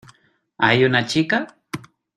[0.57, 1.45] ¿hay una chica?